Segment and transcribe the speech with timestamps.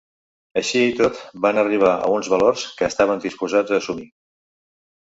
[0.61, 4.13] Així i tot, van arribar a uns valors que estaven disposats a assumir.